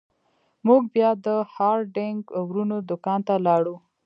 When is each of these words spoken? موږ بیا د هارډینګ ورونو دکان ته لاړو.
موږ 0.67 0.81
بیا 0.95 1.09
د 1.25 1.27
هارډینګ 1.53 2.21
ورونو 2.47 2.77
دکان 2.91 3.19
ته 3.27 3.35
لاړو. 3.45 3.75